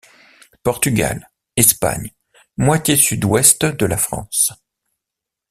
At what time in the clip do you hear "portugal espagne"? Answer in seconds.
0.63-2.11